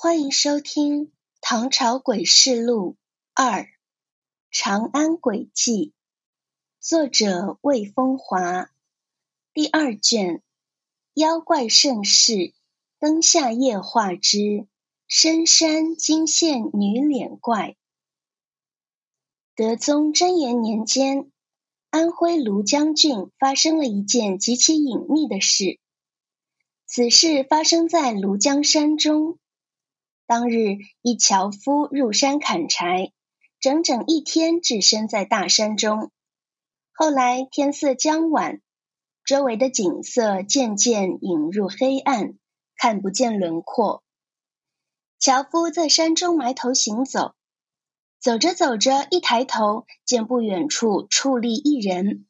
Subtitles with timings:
[0.00, 1.06] 欢迎收听
[1.40, 2.96] 《唐朝诡事录
[3.34, 3.66] 二：
[4.48, 5.86] 长安诡计》，
[6.78, 8.70] 作者魏风华，
[9.52, 10.40] 第二卷。
[11.14, 12.54] 妖怪盛世，
[13.00, 14.68] 灯下夜话之
[15.08, 17.74] 深山惊现女脸怪。
[19.56, 21.28] 德宗贞元年间，
[21.90, 25.80] 安徽庐江郡发生了一件极其隐秘的事。
[26.86, 29.40] 此事发生在庐江山中。
[30.28, 33.14] 当日，一樵夫入山砍柴，
[33.60, 36.12] 整整一天置身在大山中。
[36.92, 38.60] 后来天色将晚，
[39.24, 42.34] 周围的景色渐渐隐入黑暗，
[42.76, 44.02] 看不见轮廓。
[45.18, 47.34] 樵夫在山中埋头行走，
[48.20, 52.26] 走着走着，一抬头见不远处矗立一人。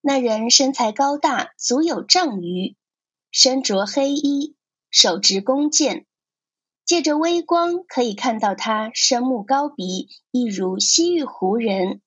[0.00, 2.76] 那人身材高大，足有丈余，
[3.32, 4.54] 身着黑衣，
[4.90, 6.06] 手执弓箭。
[6.90, 12.02] 借着微光，可以看到他深目高鼻，一如西域胡人。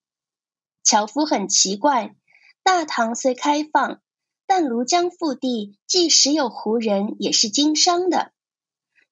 [0.84, 2.18] 樵夫很奇怪，
[2.64, 4.02] 大唐虽开放，
[4.46, 8.34] 但庐江腹地即使有胡人，也是经商的，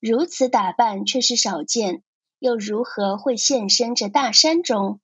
[0.01, 2.03] 如此打扮却是少见，
[2.37, 4.99] 又如何会现身这大山中？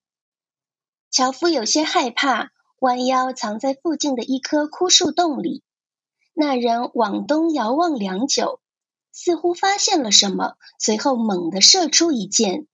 [1.10, 5.64] 樵夫有些害怕，弯腰藏在附近的一棵枯树洞里。
[6.34, 8.60] 那人往东遥望良久。
[9.20, 12.68] 似乎发现了什么，随后猛地射出一箭。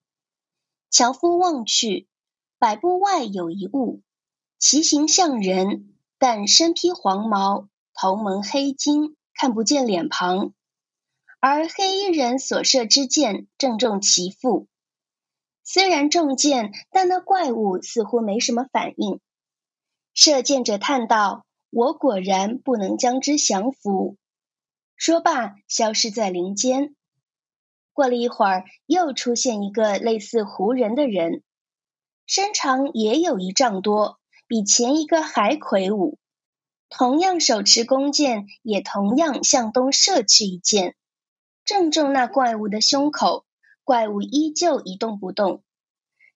[0.90, 2.10] 樵夫望去，
[2.60, 4.02] 百步外有一物，
[4.60, 10.54] 其形像人，但身披黄毛，头蒙黑巾，看不见脸庞。
[11.40, 14.68] 而黑衣人所射之箭正中其腹，
[15.64, 19.22] 虽然中箭，但那怪物似乎没什么反应。
[20.14, 24.18] 射箭者叹道：“我果然不能将之降服。”
[24.96, 26.96] 说罢，消失在林间。
[27.94, 31.44] 过了一会儿，又出现一个类似胡人的人，
[32.26, 36.18] 身长也有一丈多，比前一个还魁梧。
[36.90, 40.96] 同样手持弓箭，也同样向东射去一箭，
[41.66, 43.46] 正中那怪物的胸口。
[43.84, 45.62] 怪物依旧一动不动。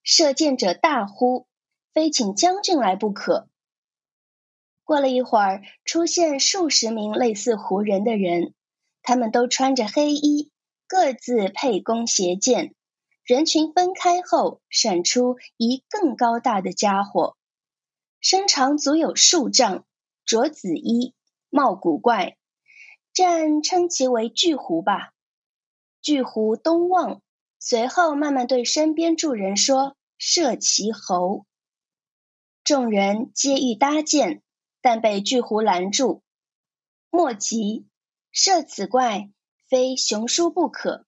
[0.04, 1.48] 射箭者大呼
[1.94, 3.48] ：“非请将军来不可！”
[4.88, 8.54] 过了一会儿，出现数十名类似胡人的人。
[9.04, 10.50] 他们都穿着黑衣，
[10.88, 12.74] 各自佩弓携箭。
[13.26, 17.36] 人群分开后，闪出一更高大的家伙，
[18.22, 19.84] 身长足有数丈，
[20.26, 21.14] 着紫衣，
[21.50, 22.38] 貌古怪，
[23.14, 25.12] 暂称其为巨狐吧。
[26.02, 27.22] 巨狐东望，
[27.60, 31.46] 随后慢慢对身边众人说：“射其喉。”
[32.64, 34.42] 众人皆欲搭箭，
[34.88, 36.24] 但被巨狐拦住。
[37.10, 37.86] 莫急。
[38.32, 39.30] 射此怪，
[39.68, 41.06] 非雄叔不可。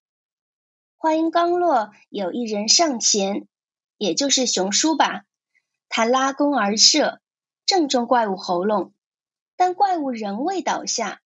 [0.98, 3.48] 话音刚落，有一人上前，
[3.98, 5.24] 也就是雄叔吧。
[5.88, 7.22] 他拉弓而射，
[7.66, 8.94] 正中怪物喉咙，
[9.56, 11.22] 但怪物仍未倒下。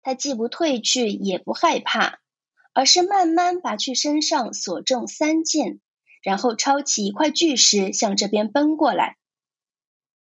[0.00, 2.18] 他既不退去，也不害怕，
[2.72, 5.80] 而是慢慢拔去身上所中三箭，
[6.22, 9.18] 然后抄起一块巨石向这边奔过来。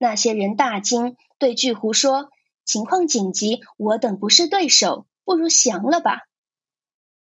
[0.03, 2.29] 那些人大惊，对巨狐说。
[2.65, 6.23] 情况紧急，我等不是对手，不如降了吧。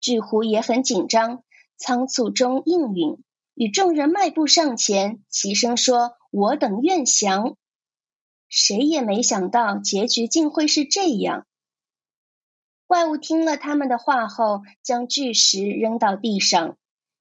[0.00, 1.42] 巨狐也很紧张，
[1.76, 3.18] 仓促中应允，
[3.54, 7.56] 与众人迈步上前，齐声说：“我等愿降。”
[8.48, 11.48] 谁也没想到结局竟会是这样。
[12.86, 16.76] 怪物听了他们的话后，将巨石扔到地上，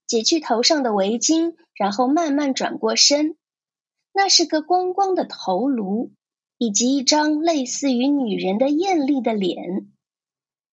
[0.06, 3.36] 解去头上的围巾，然后慢慢转过身，
[4.18, 6.12] 那是个光光的头颅。
[6.60, 9.92] 以及一张类似于女人的艳丽的脸，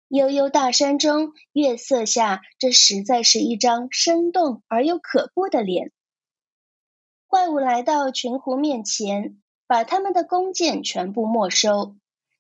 [0.09, 5.93] 悠悠大山中月色下，这实在是一张生动而又可怖的脸。
[7.27, 11.97] 怪物来到群狐面前，把他们的弓箭全部没收，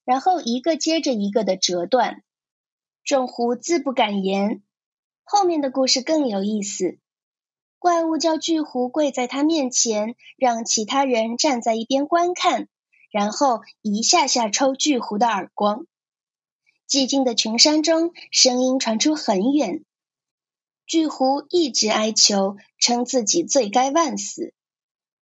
[0.06, 2.22] 然后一个接着一个的折断。
[3.04, 4.62] 众狐自不敢言。
[5.22, 6.96] 后面的故事更有意思。
[7.84, 12.66] 怪物叫巨狐跪在他面前，让其他人站在一边观看。
[13.10, 15.84] 然后一下下抽巨狐的耳光，
[16.88, 19.84] 寂静的群山中，声音传出很远。
[20.86, 24.54] 巨狐一直哀求，称自己罪该万死。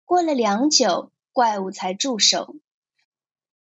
[0.07, 2.57] 过了良久，怪物才住手。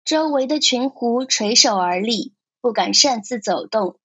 [0.03, 2.33] 周围的群狐垂手而立，
[2.63, 4.01] 不敢擅自走动。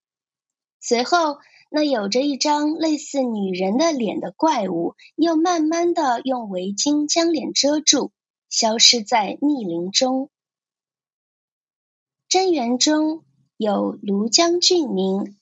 [0.82, 1.40] 随后，
[1.76, 8.12] 那有着一张类似女人的脸的怪物，又慢慢的用围巾将脸遮住。
[8.48, 10.30] 消失在密林中。
[12.30, 13.26] 贞元中
[13.58, 15.36] 有庐江郡民，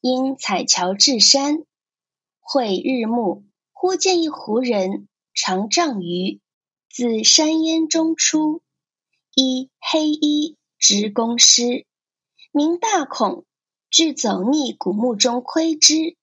[0.00, 1.66] 因采樵至山，
[2.40, 3.42] 会日暮，
[3.74, 6.40] 忽见一胡人，长丈余，
[6.88, 8.62] 自山烟中出，
[9.34, 11.84] 衣黑衣，执弓矢，
[12.52, 13.44] 名大孔，
[13.94, 16.16] 俱走逆古墓中窥之。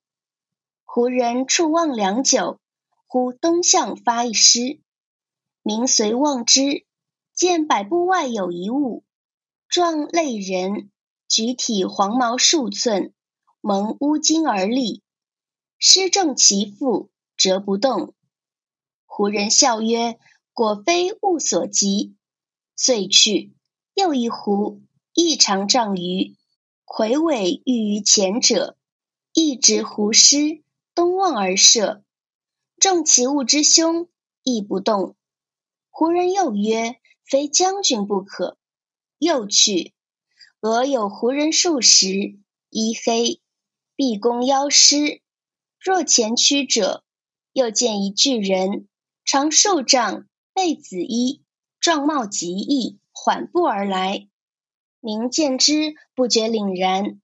[0.84, 2.60] 胡人触望良久，
[3.08, 4.82] 忽东向发一诗，
[5.64, 6.86] 名随望之，
[7.34, 9.06] 见百步外有一物，
[9.70, 10.92] 状类人，
[11.30, 13.14] 举体黄毛数寸。
[13.62, 15.02] 蒙乌巾而立，
[15.78, 18.14] 施正其腹，折不动。
[19.06, 20.20] 胡人笑曰
[20.52, 22.18] ：“果非物所及。”
[22.76, 23.54] 遂去。
[23.94, 24.82] 又一胡，
[25.14, 26.36] 亦长丈余，
[26.94, 28.76] 魁伟欲于前者，
[29.32, 30.62] 一执胡师，
[30.94, 32.04] 东望而射，
[32.82, 34.10] 中其物之凶，
[34.44, 35.16] 亦不动。
[35.90, 38.58] 胡人又曰：“非将军不可。”
[39.20, 39.94] 又去。
[40.60, 42.38] 俄有胡人数十，
[42.70, 43.40] 衣黑。
[43.96, 45.22] 毕弓腰狮，
[45.80, 47.06] 若前驱者，
[47.54, 48.90] 又见一巨人，
[49.24, 51.42] 长数丈，背紫衣，
[51.80, 54.28] 状貌极异，缓步而来。
[55.02, 57.20] 民见之，不觉凛然。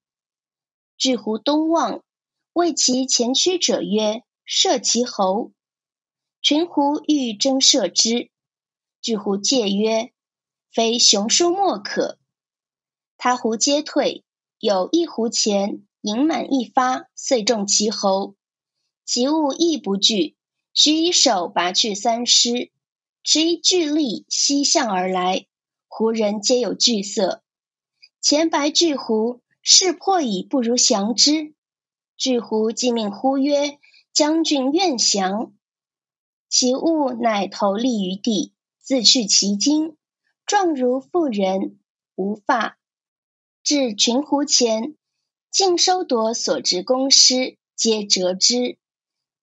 [0.97, 2.03] 巨狐东望，
[2.51, 5.53] 谓其前驱者曰：“射其喉。”
[6.41, 8.29] 群狐欲争射之，
[9.01, 10.12] 巨狐戒曰
[10.74, 12.18] ：“非雄叔莫可。”
[13.18, 14.25] 他狐皆退，
[14.59, 15.83] 有一狐前。
[16.01, 18.35] 盈满一发，遂中其喉。
[19.03, 20.38] 其物亦不惧，
[20.73, 22.71] 许以手拔去三尸，
[23.23, 25.47] 持一巨力西向而来。
[25.89, 27.44] 胡人皆有惧色。
[28.21, 31.53] 前白巨狐势破矣，不如降之。
[32.17, 33.79] 巨狐即命呼曰
[34.11, 35.53] ：“将军愿降。”
[36.49, 39.97] 其物乃头立于地，自去其精，
[40.45, 41.79] 状如妇人，
[42.15, 42.77] 无发，
[43.63, 44.95] 至群狐前。
[45.49, 48.77] 尽收夺所执弓矢，皆折之。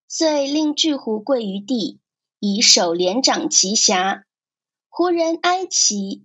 [0.07, 1.99] 遂令巨狐跪于地，
[2.39, 4.25] 以手连掌其颊。
[4.89, 6.25] 胡人哀其，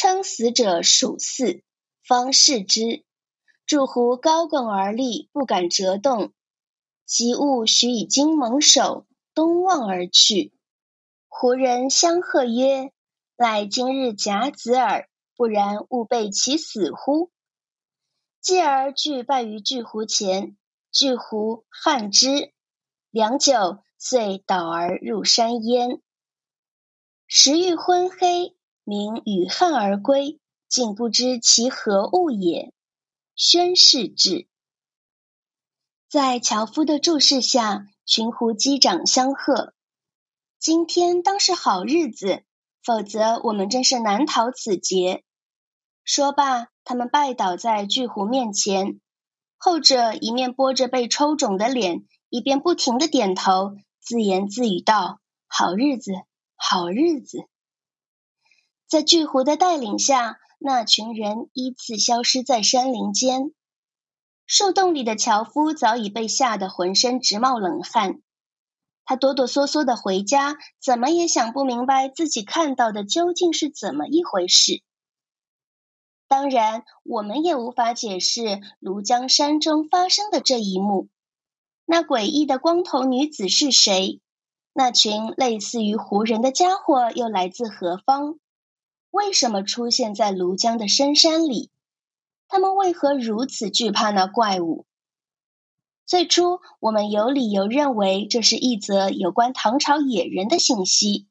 [0.00, 1.64] 称死者属四，
[2.06, 3.02] 方视之。
[3.66, 6.32] 祝狐高拱而立，不敢折动。
[7.04, 10.52] 及物许以金蒙手，东望而去。
[11.26, 12.92] 胡人相贺曰
[13.36, 17.32] ：“乃今日甲子耳，不然勿备其死乎？”
[18.40, 20.56] 继而俱拜于巨狐前，
[20.92, 22.52] 巨狐撼之，
[23.10, 26.00] 良久，遂倒而入山焉。
[27.26, 28.54] 时欲昏黑，
[28.88, 32.72] 民与恨而归，竟不知其何物也。
[33.36, 34.48] 宣誓至，
[36.08, 39.74] 在樵夫的注视下，群狐击掌相贺。
[40.58, 42.44] 今天当是好日子，
[42.82, 45.22] 否则我们真是难逃此劫。
[46.02, 46.68] 说罢。
[46.82, 48.98] 他们拜倒在巨狐面前，
[49.58, 56.12] 后者一面拨着被抽肿的脸，一边不停的点头，自言自语道：“好日子，
[56.56, 57.46] 好日子。”
[58.88, 63.52] 在巨狐的带领下，那群人依次消失在山林间。
[64.46, 68.22] 树洞里的樵夫早已被吓得浑身直冒冷汗，
[69.04, 74.82] 他哆哆嗦嗦的回家，怎么也想不明白自己看到的究竟是怎么一回事。
[76.26, 81.08] 当然，我们也无法解释庐江山中发生的这一幕。
[81.84, 84.22] 那诡异的光头女子是谁？
[84.72, 88.38] 那群类似于胡人的家伙又来自何方？
[89.10, 91.70] 为什么出现在庐江的深山里？
[92.46, 94.86] 他们为何如此惧怕那怪物？
[96.06, 101.26] 最初，我们有理由认为这是一则有关唐朝野人的信息。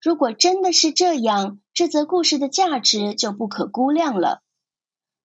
[0.00, 4.42] 如果真的是这样，这则故事的价值就不可估量了。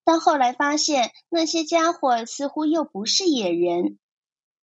[0.04, 3.98] 但后来发现，那些家伙似乎又不是野人。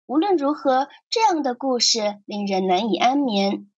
[0.05, 3.69] 无论如何，这样的故事令人难以安眠，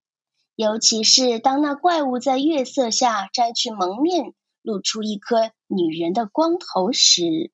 [0.62, 7.54] 尤其是当那怪物在月色下摘去蒙面，露出一颗女人的光头时。